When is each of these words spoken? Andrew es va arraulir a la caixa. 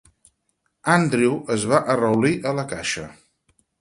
Andrew 0.93 1.37
es 1.57 1.67
va 1.73 1.81
arraulir 1.97 2.33
a 2.53 2.55
la 2.61 2.65
caixa. 2.73 3.05